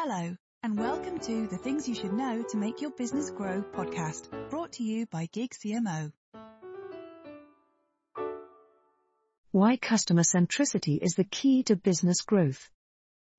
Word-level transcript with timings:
Hello, 0.00 0.36
and 0.62 0.78
welcome 0.78 1.18
to 1.18 1.48
the 1.48 1.58
Things 1.58 1.88
You 1.88 1.94
Should 1.96 2.12
Know 2.12 2.44
to 2.50 2.56
Make 2.56 2.80
Your 2.80 2.92
Business 2.92 3.30
Grow 3.30 3.62
podcast, 3.62 4.28
brought 4.48 4.70
to 4.74 4.84
you 4.84 5.06
by 5.06 5.26
Gig 5.32 5.50
CMO. 5.50 6.12
Why 9.50 9.76
customer 9.76 10.22
centricity 10.22 11.02
is 11.02 11.14
the 11.14 11.24
key 11.24 11.64
to 11.64 11.74
business 11.74 12.20
growth. 12.20 12.70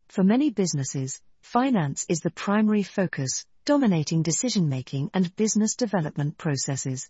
For 0.09 0.21
many 0.21 0.49
businesses, 0.49 1.21
finance 1.41 2.05
is 2.09 2.19
the 2.19 2.29
primary 2.29 2.83
focus, 2.83 3.45
dominating 3.63 4.21
decision 4.21 4.67
making 4.67 5.11
and 5.13 5.33
business 5.37 5.75
development 5.75 6.37
processes. 6.37 7.09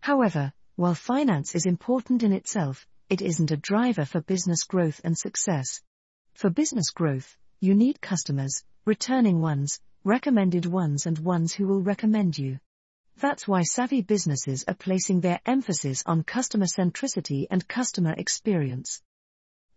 However, 0.00 0.52
while 0.74 0.96
finance 0.96 1.54
is 1.54 1.66
important 1.66 2.24
in 2.24 2.32
itself, 2.32 2.84
it 3.08 3.22
isn't 3.22 3.52
a 3.52 3.56
driver 3.56 4.04
for 4.04 4.20
business 4.22 4.64
growth 4.64 5.00
and 5.04 5.16
success. 5.16 5.80
For 6.34 6.50
business 6.50 6.90
growth, 6.90 7.36
you 7.60 7.76
need 7.76 8.00
customers, 8.00 8.64
returning 8.88 9.38
ones, 9.38 9.80
recommended 10.02 10.64
ones, 10.64 11.04
and 11.04 11.18
ones 11.18 11.52
who 11.52 11.66
will 11.66 11.82
recommend 11.82 12.38
you. 12.38 12.58
That's 13.18 13.46
why 13.46 13.62
savvy 13.62 14.00
businesses 14.00 14.64
are 14.66 14.72
placing 14.72 15.20
their 15.20 15.40
emphasis 15.44 16.02
on 16.06 16.22
customer 16.22 16.64
centricity 16.64 17.46
and 17.50 17.68
customer 17.68 18.14
experience. 18.16 19.02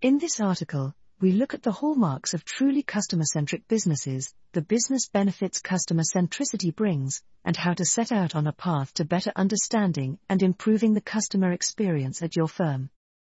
In 0.02 0.18
this 0.18 0.40
article, 0.40 0.95
we 1.20 1.34
look 1.34 1.54
at 1.54 1.62
the 1.62 1.73
hallmarks 1.73 2.34
of 2.34 2.45
truly 2.45 2.84
customer 2.84 3.26
centric 3.26 3.68
businesses, 3.68 4.34
the 4.54 4.62
business 4.62 5.09
benefits 5.09 5.59
customer 5.59 6.04
centricity 6.04 6.73
brings, 6.73 7.21
and 7.43 7.57
how 7.57 7.73
to 7.73 7.84
set 7.84 8.13
out 8.13 8.34
on 8.34 8.48
a 8.48 8.54
path 8.54 8.93
to 8.93 9.04
better 9.04 9.34
understanding 9.35 10.20
and 10.30 10.41
improving 10.41 10.93
the 10.93 11.02
customer 11.02 11.52
experience 11.52 12.21
at 12.21 12.38
your 12.38 12.48
firm. 12.48 12.90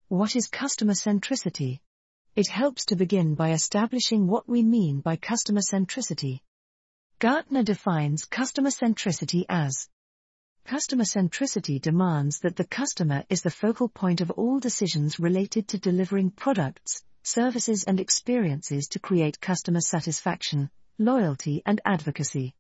What 0.07 0.35
is 0.35 0.47
customer 0.47 0.93
centricity? 0.93 1.81
It 2.37 2.49
helps 2.49 2.85
to 2.85 2.95
begin 2.95 3.33
by 3.33 3.49
establishing 3.49 4.27
what 4.27 4.47
we 4.47 4.61
mean 4.61 4.99
by 4.99 5.15
customer 5.15 5.61
centricity. 5.61 6.41
Gartner 7.17 7.63
defines 7.63 8.25
customer 8.25 8.69
centricity 8.69 9.43
as 9.49 9.89
Customer 10.63 11.03
centricity 11.03 11.81
demands 11.81 12.37
that 12.41 12.55
the 12.55 12.67
customer 12.67 13.23
is 13.27 13.41
the 13.41 13.49
focal 13.49 13.89
point 13.89 14.21
of 14.21 14.29
all 14.29 14.59
decisions 14.59 15.19
related 15.19 15.67
to 15.69 15.79
delivering 15.79 16.29
products, 16.29 17.01
services, 17.23 17.85
and 17.85 17.99
experiences 17.99 18.87
to 18.89 18.99
create 18.99 19.41
customer 19.41 19.81
satisfaction, 19.81 20.69
loyalty, 20.99 21.63
and 21.65 21.81
advocacy. 21.85 22.53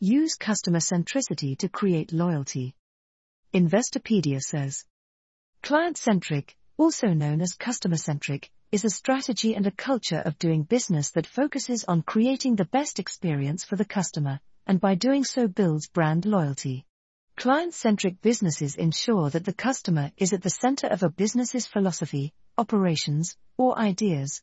Use 0.00 0.36
customer 0.36 0.80
centricity 0.80 1.54
to 1.58 1.68
create 1.68 2.14
loyalty. 2.14 2.74
Investopedia 3.52 4.40
says 4.40 4.86
Client 5.62 5.98
centric, 5.98 6.56
also 6.78 7.08
known 7.08 7.42
as 7.42 7.52
customer 7.52 7.98
centric, 7.98 8.50
is 8.70 8.84
a 8.84 8.90
strategy 8.90 9.54
and 9.54 9.66
a 9.66 9.70
culture 9.70 10.22
of 10.26 10.38
doing 10.38 10.62
business 10.62 11.10
that 11.12 11.26
focuses 11.26 11.84
on 11.84 12.02
creating 12.02 12.54
the 12.54 12.66
best 12.66 12.98
experience 12.98 13.64
for 13.64 13.76
the 13.76 13.84
customer, 13.84 14.38
and 14.66 14.78
by 14.78 14.94
doing 14.94 15.24
so 15.24 15.48
builds 15.48 15.88
brand 15.88 16.26
loyalty. 16.26 16.84
Client 17.36 17.72
centric 17.72 18.20
businesses 18.20 18.76
ensure 18.76 19.30
that 19.30 19.46
the 19.46 19.54
customer 19.54 20.12
is 20.18 20.34
at 20.34 20.42
the 20.42 20.50
center 20.50 20.86
of 20.86 21.02
a 21.02 21.08
business's 21.08 21.66
philosophy, 21.66 22.34
operations, 22.58 23.38
or 23.56 23.78
ideas. 23.78 24.42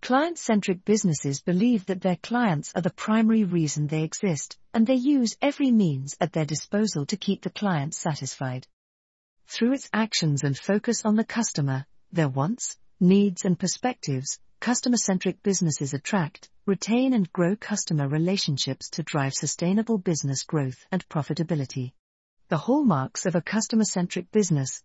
Client 0.00 0.38
centric 0.38 0.82
businesses 0.86 1.42
believe 1.42 1.84
that 1.86 2.00
their 2.00 2.16
clients 2.16 2.72
are 2.74 2.82
the 2.82 2.90
primary 2.90 3.44
reason 3.44 3.88
they 3.88 4.04
exist, 4.04 4.56
and 4.72 4.86
they 4.86 4.94
use 4.94 5.36
every 5.42 5.70
means 5.70 6.16
at 6.18 6.32
their 6.32 6.46
disposal 6.46 7.04
to 7.04 7.16
keep 7.18 7.42
the 7.42 7.50
client 7.50 7.92
satisfied. 7.92 8.66
Through 9.48 9.74
its 9.74 9.90
actions 9.92 10.44
and 10.44 10.56
focus 10.56 11.04
on 11.04 11.16
the 11.16 11.24
customer, 11.24 11.84
their 12.10 12.28
wants, 12.28 12.78
needs 13.00 13.44
and 13.44 13.58
perspectives, 13.58 14.38
customer-centric 14.60 15.42
businesses 15.42 15.92
attract, 15.92 16.48
retain 16.64 17.12
and 17.12 17.30
grow 17.32 17.54
customer 17.54 18.08
relationships 18.08 18.88
to 18.90 19.02
drive 19.02 19.34
sustainable 19.34 19.98
business 19.98 20.44
growth 20.44 20.86
and 20.90 21.06
profitability. 21.08 21.92
The 22.48 22.56
hallmarks 22.56 23.26
of 23.26 23.34
a 23.34 23.42
customer-centric 23.42 24.30
business. 24.30 24.82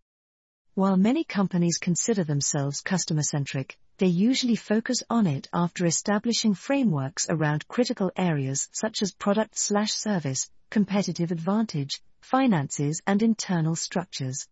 While 0.73 0.98
many 0.98 1.23
companies 1.23 1.77
consider 1.77 2.23
themselves 2.26 2.82
customer-centric, 2.82 3.77
they 3.98 4.08
usually 4.08 4.55
focus 4.55 5.04
on 5.10 5.26
it 5.26 5.48
after 5.54 5.86
establishing 5.86 6.54
frameworks 6.54 7.28
around 7.30 7.67
critical 7.67 8.11
areas 8.17 8.67
such 8.73 9.02
as 9.02 9.14
product 9.14 9.58
slash 9.58 9.93
service, 9.93 10.49
competitive 10.70 11.32
advantage, 11.32 12.02
finances 12.22 13.02
and 13.08 13.23
internal 13.23 13.76
structures. 13.76 14.48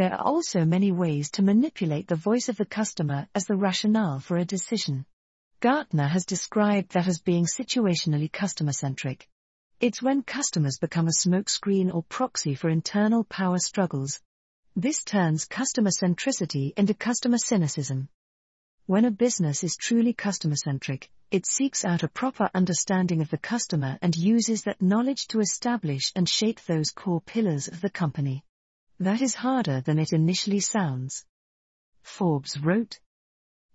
There 0.00 0.14
are 0.14 0.24
also 0.24 0.64
many 0.64 0.92
ways 0.92 1.30
to 1.32 1.42
manipulate 1.42 2.08
the 2.08 2.16
voice 2.16 2.48
of 2.48 2.56
the 2.56 2.64
customer 2.64 3.28
as 3.34 3.44
the 3.44 3.54
rationale 3.54 4.18
for 4.18 4.38
a 4.38 4.46
decision. 4.46 5.04
Gartner 5.60 6.08
has 6.08 6.24
described 6.24 6.92
that 6.92 7.06
as 7.06 7.18
being 7.18 7.44
situationally 7.44 8.32
customer 8.32 8.72
centric. 8.72 9.28
It's 9.78 10.00
when 10.00 10.22
customers 10.22 10.78
become 10.78 11.06
a 11.06 11.10
smokescreen 11.10 11.92
or 11.92 12.02
proxy 12.02 12.54
for 12.54 12.70
internal 12.70 13.24
power 13.24 13.58
struggles. 13.58 14.22
This 14.74 15.04
turns 15.04 15.44
customer 15.44 15.90
centricity 15.90 16.72
into 16.78 16.94
customer 16.94 17.36
cynicism. 17.36 18.08
When 18.86 19.04
a 19.04 19.10
business 19.10 19.62
is 19.62 19.76
truly 19.76 20.14
customer 20.14 20.56
centric, 20.56 21.10
it 21.30 21.44
seeks 21.44 21.84
out 21.84 22.04
a 22.04 22.08
proper 22.08 22.48
understanding 22.54 23.20
of 23.20 23.28
the 23.28 23.36
customer 23.36 23.98
and 24.00 24.16
uses 24.16 24.62
that 24.62 24.80
knowledge 24.80 25.26
to 25.26 25.40
establish 25.40 26.10
and 26.16 26.26
shape 26.26 26.64
those 26.64 26.90
core 26.90 27.20
pillars 27.20 27.68
of 27.68 27.82
the 27.82 27.90
company. 27.90 28.44
That 29.00 29.22
is 29.22 29.34
harder 29.34 29.80
than 29.80 29.98
it 29.98 30.12
initially 30.12 30.60
sounds. 30.60 31.24
Forbes 32.02 32.60
wrote. 32.60 33.00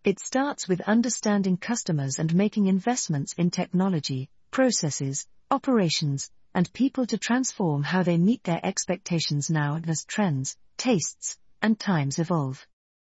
It 0.04 0.20
starts 0.20 0.68
with 0.68 0.82
understanding 0.82 1.58
customers 1.58 2.20
and 2.20 2.36
making 2.36 2.68
investments 2.68 3.34
in 3.34 3.50
technology, 3.50 4.30
processes, 4.52 5.26
operations, 5.50 6.30
and 6.54 6.72
people 6.74 7.08
to 7.08 7.18
transform 7.18 7.82
how 7.82 8.04
they 8.04 8.20
meet 8.20 8.44
their 8.44 8.64
expectations 8.64 9.50
now 9.50 9.82
as 9.88 10.06
trends, 10.06 10.58
tastes, 10.78 11.40
and 11.60 11.80
times 11.80 12.20
evolve. 12.20 12.64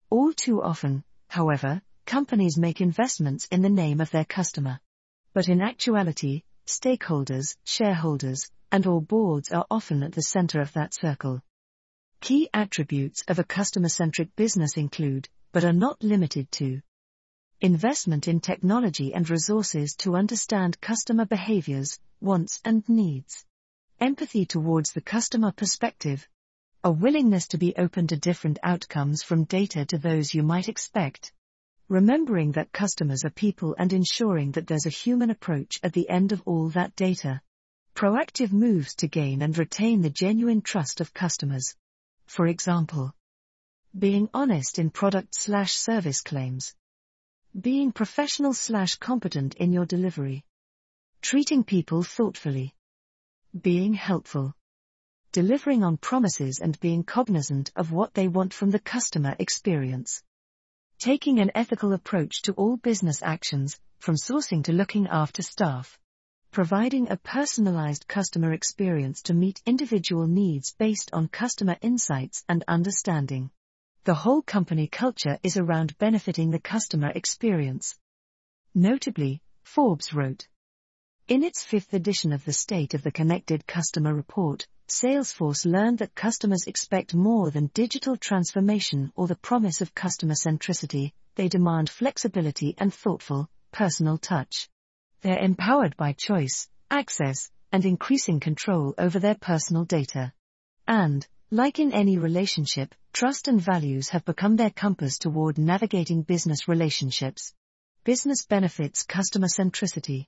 All 0.09 0.31
too 0.31 0.63
often, 0.63 1.03
however, 1.27 1.81
companies 2.05 2.57
make 2.57 2.79
investments 2.79 3.45
in 3.51 3.61
the 3.61 3.69
name 3.69 3.99
of 3.99 4.11
their 4.11 4.23
customer. 4.23 4.79
But 5.33 5.49
in 5.49 5.61
actuality, 5.61 6.43
stakeholders, 6.65 7.57
shareholders, 7.65 8.49
and 8.71 8.87
or 8.87 9.01
boards 9.01 9.51
are 9.51 9.65
often 9.69 10.01
at 10.01 10.13
the 10.13 10.21
center 10.21 10.61
of 10.61 10.71
that 10.73 10.93
circle. 10.93 11.41
Key 12.25 12.49
attributes 12.55 13.23
of 13.27 13.37
a 13.37 13.43
customer 13.43 13.87
centric 13.87 14.35
business 14.35 14.77
include, 14.77 15.29
but 15.51 15.63
are 15.63 15.71
not 15.71 16.01
limited 16.01 16.51
to, 16.53 16.81
investment 17.61 18.27
in 18.27 18.39
technology 18.39 19.13
and 19.13 19.29
resources 19.29 19.93
to 19.97 20.15
understand 20.15 20.81
customer 20.81 21.25
behaviors, 21.25 21.99
wants, 22.21 22.61
and 22.65 22.83
needs, 22.89 23.45
empathy 23.99 24.43
towards 24.43 24.91
the 24.91 25.01
customer 25.01 25.51
perspective, 25.51 26.27
a 26.83 26.91
willingness 26.91 27.47
to 27.49 27.59
be 27.59 27.75
open 27.75 28.07
to 28.07 28.17
different 28.17 28.57
outcomes 28.63 29.21
from 29.21 29.43
data 29.43 29.85
to 29.85 29.99
those 29.99 30.33
you 30.33 30.41
might 30.41 30.67
expect. 30.67 31.31
Remembering 31.89 32.53
that 32.53 32.73
customers 32.73 33.23
are 33.23 33.29
people 33.29 33.75
and 33.77 33.93
ensuring 33.93 34.53
that 34.53 34.65
there's 34.65 34.87
a 34.87 34.99
human 35.03 35.29
approach 35.29 35.77
at 35.83 35.93
the 35.93 36.09
end 36.09 36.31
of 36.31 36.41
all 36.47 36.69
that 36.69 36.95
data. 36.95 37.39
Proactive 37.93 38.51
moves 38.51 38.95
to 38.95 39.07
gain 39.07 39.43
and 39.43 39.55
retain 39.55 40.01
the 40.01 40.09
genuine 40.09 40.63
trust 40.63 41.01
of 41.01 41.13
customers. 41.13 41.75
For 42.27 42.47
example, 42.47 43.13
being 43.97 44.29
honest 44.33 44.77
in 44.77 44.89
product 44.89 45.35
slash 45.35 45.73
service 45.73 46.21
claims, 46.21 46.73
being 47.59 47.91
professional 47.91 48.53
slash 48.53 48.95
competent 48.95 49.55
in 49.55 49.71
your 49.71 49.85
delivery, 49.85 50.43
treating 51.21 51.63
people 51.63 52.03
thoughtfully, 52.03 52.75
being 53.61 53.93
helpful, 53.93 54.53
delivering 55.31 55.83
on 55.83 55.97
promises 55.97 56.59
and 56.59 56.79
being 56.79 57.03
cognizant 57.03 57.71
of 57.75 57.91
what 57.91 58.13
they 58.13 58.27
want 58.27 58.53
from 58.53 58.71
the 58.71 58.79
customer 58.79 59.35
experience. 59.39 60.21
Taking 60.99 61.39
an 61.39 61.51
ethical 61.55 61.93
approach 61.93 62.41
to 62.43 62.53
all 62.53 62.77
business 62.77 63.21
actions, 63.23 63.79
from 63.99 64.15
sourcing 64.15 64.63
to 64.65 64.73
looking 64.73 65.07
after 65.07 65.41
staff 65.41 65.97
providing 66.55 67.11
a 67.11 67.17
personalized 67.17 68.07
customer 68.07 68.53
experience 68.53 69.21
to 69.23 69.33
meet 69.33 69.61
individual 69.65 70.25
needs 70.25 70.73
based 70.79 71.09
on 71.11 71.27
customer 71.27 71.75
insights 71.81 72.45
and 72.47 72.63
understanding. 72.65 73.49
The 74.05 74.13
whole 74.13 74.41
company 74.41 74.87
culture 74.87 75.37
is 75.43 75.57
around 75.57 75.97
benefiting 75.97 76.51
the 76.51 76.59
customer 76.61 77.11
experience. 77.13 77.97
Notably, 78.73 79.41
Forbes 79.63 80.13
wrote, 80.13 80.47
in 81.27 81.43
its 81.43 81.61
fifth 81.61 81.93
edition 81.93 82.31
of 82.31 82.45
the 82.45 82.53
State 82.53 82.93
of 82.93 83.03
the 83.03 83.11
Connected 83.11 83.67
Customer 83.67 84.15
Report, 84.15 84.65
Salesforce 84.87 85.65
learned 85.65 85.97
that 85.97 86.15
customers 86.15 86.67
expect 86.67 87.13
more 87.13 87.51
than 87.51 87.69
digital 87.73 88.15
transformation 88.15 89.11
or 89.17 89.27
the 89.27 89.35
promise 89.35 89.81
of 89.81 89.93
customer 89.93 90.35
centricity, 90.35 91.11
they 91.35 91.49
demand 91.49 91.89
flexibility 91.89 92.75
and 92.77 92.93
thoughtful, 92.93 93.49
personal 93.73 94.17
touch. 94.17 94.69
They're 95.25 95.39
empowered 95.39 95.97
by 95.97 96.13
choice, 96.13 96.69
access, 96.91 97.49
and 97.71 97.83
increasing 97.83 98.39
control 98.39 98.93
over 98.99 99.17
their 99.17 99.33
personal 99.33 99.83
data. 99.83 100.31
And, 100.87 101.25
like 101.49 101.79
in 101.79 101.93
any 101.93 102.19
relationship, 102.19 102.93
trust 103.11 103.47
and 103.47 103.59
values 103.59 104.09
have 104.09 104.23
become 104.23 104.55
their 104.55 104.69
compass 104.69 105.17
toward 105.17 105.57
navigating 105.57 106.21
business 106.21 106.67
relationships. 106.67 107.55
Business 108.03 108.45
benefits 108.45 109.01
customer 109.01 109.47
centricity. 109.47 110.27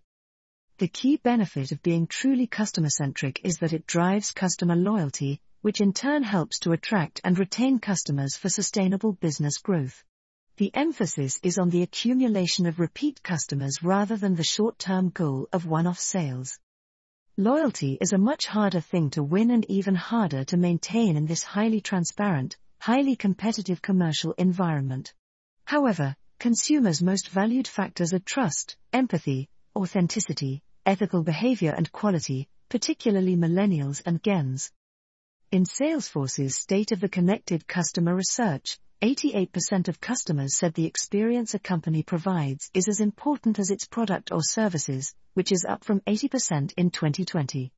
The 0.80 0.88
key 0.88 1.18
benefit 1.18 1.72
of 1.72 1.84
being 1.84 2.08
truly 2.08 2.48
customer 2.48 2.90
centric 2.90 3.42
is 3.44 3.60
that 3.60 3.74
it 3.74 3.86
drives 3.86 4.32
customer 4.32 4.76
loyalty, 4.76 5.42
which 5.62 5.80
in 5.80 5.94
turn 5.94 6.24
helps 6.24 6.58
to 6.62 6.72
attract 6.72 7.22
and 7.24 7.38
retain 7.38 7.78
customers 7.78 8.36
for 8.36 8.50
sustainable 8.50 9.14
business 9.14 9.60
growth. 9.60 10.04
The 10.58 10.74
emphasis 10.74 11.40
is 11.44 11.60
on 11.60 11.70
the 11.70 11.84
accumulation 11.84 12.66
of 12.66 12.80
repeat 12.80 13.22
customers 13.22 13.84
rather 13.84 14.18
than 14.18 14.34
the 14.34 14.44
short 14.44 14.80
term 14.80 15.10
goal 15.12 15.48
of 15.54 15.68
one 15.68 15.86
off 15.86 16.00
sales. 16.00 16.58
Loyalty 17.38 18.00
is 18.02 18.12
a 18.12 18.18
much 18.18 18.48
harder 18.48 18.82
thing 18.82 19.12
to 19.12 19.22
win 19.22 19.52
and 19.52 19.70
even 19.70 19.94
harder 19.94 20.44
to 20.46 20.58
maintain 20.58 21.16
in 21.16 21.28
this 21.28 21.44
highly 21.44 21.80
transparent, 21.80 22.58
highly 22.80 23.16
competitive 23.16 23.84
commercial 23.84 24.32
environment. 24.32 25.14
However, 25.66 26.16
consumers' 26.40 27.04
most 27.04 27.30
valued 27.30 27.68
factors 27.68 28.12
are 28.12 28.20
trust, 28.20 28.78
empathy, 28.92 29.50
authenticity, 29.76 30.64
ethical 30.88 31.22
behavior 31.22 31.76
and 31.78 31.92
quality, 31.92 32.50
particularly 32.68 33.36
millennials 33.36 34.02
and 34.08 34.24
gens. 34.24 34.72
In 35.52 35.66
Salesforce's 35.66 36.56
State 36.56 36.92
of 36.92 37.00
the 37.00 37.10
Connected 37.10 37.68
Customer 37.68 38.16
Research, 38.16 38.80
88% 39.04 39.90
of 39.90 40.02
customers 40.02 40.58
said 40.58 40.74
the 40.74 40.88
experience 40.88 41.54
a 41.54 41.60
company 41.60 42.02
provides 42.02 42.72
is 42.74 42.88
as 42.88 43.00
important 43.00 43.60
as 43.60 43.70
its 43.70 43.86
product 43.86 44.32
or 44.32 44.42
services, 44.42 45.14
which 45.36 45.52
is 45.52 45.68
up 45.70 45.84
from 45.84 46.00
80% 46.02 46.74
in 46.78 46.90
2020. 46.90 47.72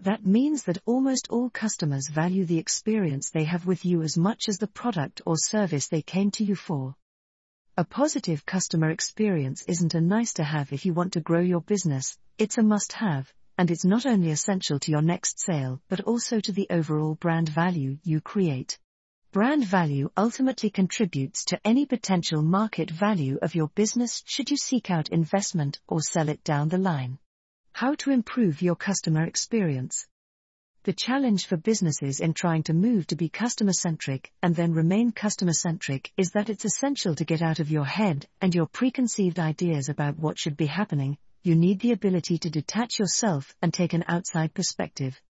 That 0.00 0.26
means 0.26 0.64
that 0.64 0.82
almost 0.84 1.28
all 1.30 1.48
customers 1.48 2.10
value 2.10 2.44
the 2.44 2.58
experience 2.58 3.30
they 3.30 3.44
have 3.44 3.64
with 3.64 3.86
you 3.86 4.02
as 4.02 4.18
much 4.18 4.46
as 4.46 4.58
the 4.58 4.66
product 4.66 5.22
or 5.24 5.36
service 5.38 5.88
they 5.88 6.02
came 6.02 6.30
to 6.32 6.44
you 6.44 6.54
for. 6.54 6.94
A 7.78 7.84
positive 7.84 8.44
customer 8.44 8.90
experience 8.90 9.62
isn't 9.62 9.94
a 9.94 10.02
nice 10.02 10.34
to 10.34 10.44
have 10.44 10.74
if 10.74 10.84
you 10.84 10.92
want 10.92 11.14
to 11.14 11.22
grow 11.22 11.40
your 11.40 11.62
business, 11.62 12.18
it's 12.36 12.58
a 12.58 12.62
must 12.62 12.92
have, 12.92 13.32
and 13.56 13.70
it's 13.70 13.86
not 13.86 14.04
only 14.04 14.32
essential 14.32 14.78
to 14.80 14.90
your 14.90 15.00
next 15.00 15.40
sale 15.40 15.80
but 15.88 16.02
also 16.02 16.40
to 16.40 16.52
the 16.52 16.66
overall 16.68 17.14
brand 17.14 17.48
value 17.48 17.96
you 18.04 18.20
create. 18.20 18.78
Brand 19.30 19.66
value 19.66 20.08
ultimately 20.16 20.70
contributes 20.70 21.44
to 21.44 21.60
any 21.62 21.84
potential 21.84 22.40
market 22.40 22.90
value 22.90 23.38
of 23.42 23.54
your 23.54 23.68
business 23.68 24.22
should 24.24 24.50
you 24.50 24.56
seek 24.56 24.90
out 24.90 25.10
investment 25.10 25.78
or 25.86 26.00
sell 26.00 26.30
it 26.30 26.42
down 26.44 26.70
the 26.70 26.78
line. 26.78 27.18
How 27.72 27.94
to 27.96 28.10
improve 28.10 28.62
your 28.62 28.74
customer 28.74 29.24
experience. 29.24 30.06
The 30.84 30.94
challenge 30.94 31.44
for 31.44 31.58
businesses 31.58 32.20
in 32.20 32.32
trying 32.32 32.62
to 32.64 32.72
move 32.72 33.06
to 33.08 33.16
be 33.16 33.28
customer 33.28 33.74
centric 33.74 34.32
and 34.42 34.56
then 34.56 34.72
remain 34.72 35.12
customer 35.12 35.52
centric 35.52 36.10
is 36.16 36.30
that 36.30 36.48
it's 36.48 36.64
essential 36.64 37.14
to 37.14 37.26
get 37.26 37.42
out 37.42 37.60
of 37.60 37.70
your 37.70 37.84
head 37.84 38.26
and 38.40 38.54
your 38.54 38.66
preconceived 38.66 39.38
ideas 39.38 39.90
about 39.90 40.18
what 40.18 40.38
should 40.38 40.56
be 40.56 40.64
happening. 40.64 41.18
You 41.42 41.54
need 41.54 41.80
the 41.80 41.92
ability 41.92 42.38
to 42.38 42.50
detach 42.50 42.98
yourself 42.98 43.54
and 43.60 43.74
take 43.74 43.92
an 43.92 44.06
outside 44.08 44.54
perspective. 44.54 45.20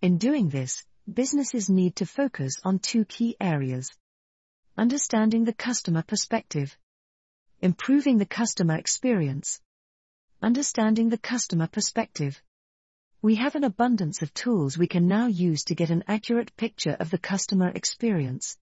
In 0.00 0.16
doing 0.16 0.48
this, 0.48 0.82
businesses 1.10 1.68
need 1.68 1.96
to 1.96 2.06
focus 2.06 2.54
on 2.64 2.78
two 2.78 3.04
key 3.04 3.36
areas. 3.40 3.90
Understanding 4.78 5.44
the 5.44 5.52
customer 5.52 6.02
perspective. 6.02 6.76
Improving 7.60 8.18
the 8.18 8.26
customer 8.26 8.76
experience. 8.76 9.60
Understanding 10.40 11.08
the 11.08 11.18
customer 11.18 11.66
perspective. 11.66 12.40
We 13.20 13.36
have 13.36 13.54
an 13.54 13.64
abundance 13.64 14.22
of 14.22 14.32
tools 14.34 14.78
we 14.78 14.86
can 14.86 15.06
now 15.06 15.26
use 15.26 15.64
to 15.64 15.74
get 15.74 15.90
an 15.90 16.04
accurate 16.08 16.56
picture 16.56 16.96
of 16.98 17.10
the 17.10 17.18
customer 17.18 17.68
experience. 17.68 18.56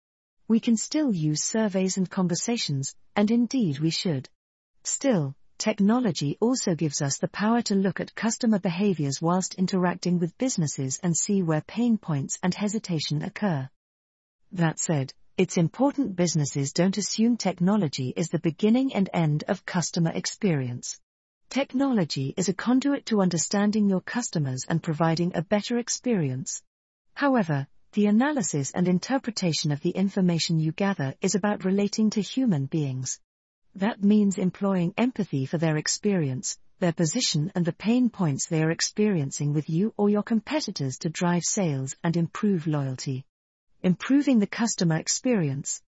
We 0.48 0.60
can 0.60 0.76
still 0.76 1.14
use 1.14 1.42
surveys 1.42 1.96
and 1.96 2.10
conversations, 2.10 2.94
and 3.14 3.30
indeed 3.30 3.78
we 3.78 3.90
should. 3.90 4.28
Still, 4.82 5.34
technology 5.60 6.38
also 6.40 6.74
gives 6.74 7.02
us 7.02 7.18
the 7.18 7.28
power 7.28 7.60
to 7.60 7.74
look 7.74 8.00
at 8.00 8.14
customer 8.14 8.58
behaviors 8.58 9.20
whilst 9.20 9.56
interacting 9.56 10.18
with 10.18 10.38
businesses 10.38 10.98
and 11.02 11.14
see 11.14 11.42
where 11.42 11.60
pain 11.60 11.98
points 11.98 12.38
and 12.42 12.54
hesitation 12.54 13.22
occur. 13.22 13.68
That 14.52 14.78
said, 14.78 15.12
it's 15.36 15.58
important 15.58 16.16
businesses 16.16 16.72
don't 16.72 16.96
assume 16.96 17.36
technology 17.36 18.14
is 18.16 18.30
the 18.30 18.38
beginning 18.38 18.94
and 18.94 19.10
end 19.12 19.44
of 19.48 19.66
customer 19.66 20.10
experience. 20.14 20.98
Technology 21.50 22.32
is 22.38 22.48
a 22.48 22.54
conduit 22.54 23.04
to 23.06 23.20
understanding 23.20 23.90
your 23.90 24.00
customers 24.00 24.64
and 24.66 24.82
providing 24.82 25.32
a 25.34 25.42
better 25.42 25.78
experience. 25.78 26.62
However, 27.12 27.66
the 27.92 28.06
analysis 28.06 28.70
and 28.70 28.88
interpretation 28.88 29.72
of 29.72 29.80
the 29.80 29.90
information 29.90 30.58
you 30.58 30.72
gather 30.72 31.14
is 31.20 31.34
about 31.34 31.66
relating 31.66 32.08
to 32.10 32.22
human 32.22 32.64
beings. 32.64 33.20
That 33.76 34.02
means 34.02 34.36
employing 34.36 34.94
empathy 34.98 35.46
for 35.46 35.56
their 35.56 35.76
experience, 35.76 36.58
their 36.80 36.92
position, 36.92 37.52
and 37.54 37.64
the 37.64 37.72
pain 37.72 38.10
points 38.10 38.46
they 38.46 38.62
are 38.62 38.70
experiencing 38.70 39.52
with 39.52 39.70
you 39.70 39.94
or 39.96 40.10
your 40.10 40.22
competitors 40.22 40.98
to 40.98 41.08
drive 41.08 41.44
sales 41.44 41.94
and 42.02 42.16
improve 42.16 42.66
loyalty. 42.66 43.24
Improving 43.82 44.38
the 44.38 44.46
customer 44.46 44.96
experience. 44.96 45.82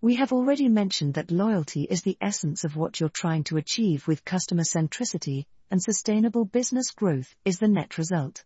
We 0.00 0.14
have 0.14 0.32
already 0.32 0.68
mentioned 0.68 1.14
that 1.14 1.30
loyalty 1.30 1.82
is 1.82 2.02
the 2.02 2.16
essence 2.20 2.64
of 2.64 2.76
what 2.76 3.00
you're 3.00 3.08
trying 3.10 3.44
to 3.44 3.56
achieve 3.56 4.06
with 4.06 4.24
customer 4.24 4.62
centricity, 4.62 5.46
and 5.70 5.82
sustainable 5.82 6.44
business 6.44 6.90
growth 6.90 7.34
is 7.44 7.58
the 7.58 7.68
net 7.68 7.98
result. 7.98 8.44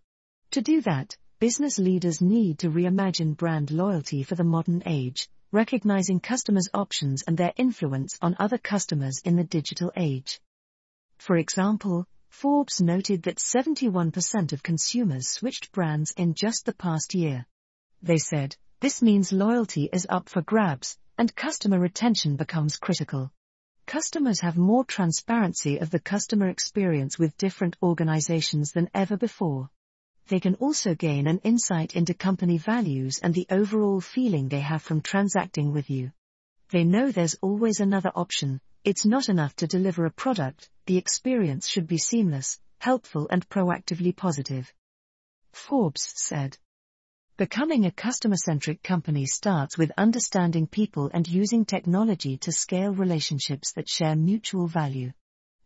To 0.52 0.62
do 0.62 0.80
that, 0.80 1.16
business 1.38 1.78
leaders 1.78 2.20
need 2.20 2.60
to 2.60 2.70
reimagine 2.70 3.36
brand 3.36 3.70
loyalty 3.70 4.22
for 4.22 4.34
the 4.34 4.42
modern 4.42 4.82
age, 4.86 5.28
recognizing 5.54 6.18
customers' 6.18 6.68
options 6.74 7.22
and 7.22 7.36
their 7.36 7.52
influence 7.56 8.18
on 8.20 8.34
other 8.40 8.58
customers 8.58 9.22
in 9.24 9.36
the 9.36 9.44
digital 9.44 9.92
age. 9.96 10.40
For 11.18 11.36
example, 11.36 12.08
Forbes 12.28 12.80
noted 12.80 13.22
that 13.22 13.36
71% 13.36 14.52
of 14.52 14.64
consumers 14.64 15.28
switched 15.28 15.70
brands 15.70 16.10
in 16.16 16.34
just 16.34 16.66
the 16.66 16.74
past 16.74 17.14
year. 17.14 17.46
They 18.02 18.18
said, 18.18 18.56
this 18.80 19.00
means 19.00 19.32
loyalty 19.32 19.88
is 19.92 20.08
up 20.10 20.28
for 20.28 20.42
grabs, 20.42 20.98
and 21.16 21.36
customer 21.36 21.78
retention 21.78 22.34
becomes 22.34 22.76
critical. 22.76 23.30
Customers 23.86 24.40
have 24.40 24.56
more 24.58 24.84
transparency 24.84 25.78
of 25.78 25.90
the 25.90 26.00
customer 26.00 26.48
experience 26.48 27.16
with 27.16 27.38
different 27.38 27.76
organizations 27.80 28.72
than 28.72 28.90
ever 28.92 29.16
before. 29.16 29.70
They 30.28 30.40
can 30.40 30.54
also 30.54 30.94
gain 30.94 31.26
an 31.26 31.38
insight 31.44 31.96
into 31.96 32.14
company 32.14 32.56
values 32.56 33.18
and 33.18 33.34
the 33.34 33.46
overall 33.50 34.00
feeling 34.00 34.48
they 34.48 34.60
have 34.60 34.82
from 34.82 35.02
transacting 35.02 35.72
with 35.72 35.90
you. 35.90 36.12
They 36.70 36.84
know 36.84 37.12
there's 37.12 37.36
always 37.42 37.80
another 37.80 38.10
option, 38.14 38.60
it's 38.84 39.04
not 39.04 39.28
enough 39.28 39.54
to 39.56 39.66
deliver 39.66 40.06
a 40.06 40.10
product, 40.10 40.70
the 40.86 40.96
experience 40.96 41.68
should 41.68 41.86
be 41.86 41.98
seamless, 41.98 42.58
helpful, 42.78 43.26
and 43.30 43.48
proactively 43.48 44.16
positive. 44.16 44.72
Forbes 45.52 46.12
said. 46.16 46.58
Becoming 47.36 47.84
a 47.84 47.90
customer 47.90 48.36
centric 48.36 48.82
company 48.82 49.26
starts 49.26 49.76
with 49.76 49.92
understanding 49.98 50.66
people 50.66 51.10
and 51.12 51.28
using 51.28 51.64
technology 51.64 52.36
to 52.38 52.52
scale 52.52 52.92
relationships 52.92 53.72
that 53.72 53.88
share 53.88 54.16
mutual 54.16 54.68
value. 54.68 55.12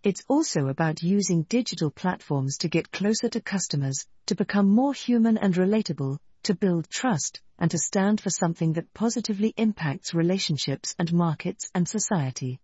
It's 0.04 0.22
also 0.28 0.68
about 0.68 1.02
using 1.02 1.42
digital 1.42 1.90
platforms 1.90 2.58
to 2.58 2.68
get 2.68 2.92
closer 2.92 3.28
to 3.30 3.40
customers, 3.40 4.06
to 4.26 4.36
become 4.36 4.68
more 4.68 4.94
human 4.94 5.36
and 5.36 5.52
relatable, 5.54 6.18
to 6.44 6.54
build 6.54 6.88
trust, 6.88 7.40
and 7.58 7.68
to 7.72 7.78
stand 7.78 8.20
for 8.20 8.30
something 8.30 8.74
that 8.74 8.94
positively 8.94 9.52
impacts 9.56 10.14
relationships 10.14 10.94
and 11.00 11.12
markets 11.12 11.68
and 11.74 11.88
society. 11.88 12.60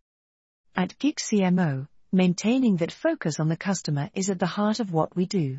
At 0.76 0.96
Gig 1.00 1.16
CMO, 1.16 1.88
maintaining 2.12 2.76
that 2.76 2.92
focus 2.92 3.40
on 3.40 3.48
the 3.48 3.56
customer 3.56 4.10
is 4.14 4.30
at 4.30 4.38
the 4.38 4.46
heart 4.46 4.78
of 4.78 4.92
what 4.92 5.16
we 5.16 5.26
do. 5.26 5.58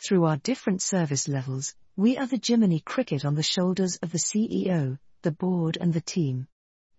Through 0.00 0.24
our 0.24 0.38
different 0.38 0.82
service 0.82 1.28
levels, 1.28 1.76
we 1.94 2.18
are 2.18 2.26
the 2.26 2.40
Jiminy 2.44 2.80
Cricket 2.80 3.24
on 3.24 3.36
the 3.36 3.42
shoulders 3.44 3.96
of 4.02 4.10
the 4.10 4.18
CEO, 4.18 4.98
the 5.22 5.30
board, 5.30 5.78
and 5.80 5.92
the 5.92 6.00
team. 6.00 6.48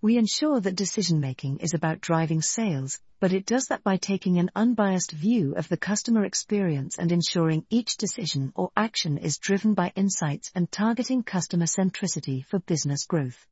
We 0.05 0.19
ensure 0.19 0.59
that 0.59 0.75
decision 0.75 1.19
making 1.19 1.61
is 1.61 1.73
about 1.73 1.99
driving 1.99 2.43
sales, 2.43 2.99
but 3.19 3.33
it 3.33 3.47
does 3.47 3.69
that 3.69 3.83
by 3.83 3.97
taking 3.97 4.37
an 4.37 4.51
unbiased 4.55 5.11
view 5.11 5.55
of 5.55 5.67
the 5.67 5.77
customer 5.77 6.25
experience 6.25 6.99
and 6.99 7.11
ensuring 7.11 7.65
each 7.71 7.97
decision 7.97 8.51
or 8.53 8.69
action 8.77 9.17
is 9.17 9.39
driven 9.39 9.73
by 9.73 9.91
insights 9.95 10.51
and 10.53 10.71
targeting 10.71 11.23
customer 11.23 11.65
centricity 11.65 12.45
for 12.45 12.59
business 12.59 13.05
growth. 13.05 13.47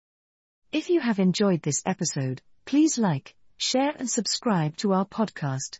If 0.71 0.91
you 0.91 0.99
have 0.99 1.17
enjoyed 1.17 1.63
this 1.63 1.81
episode, 1.87 2.43
please 2.65 2.99
like, 2.99 3.33
share, 3.57 3.95
and 3.97 4.07
subscribe 4.07 4.77
to 4.77 4.93
our 4.93 5.07
podcast. 5.07 5.79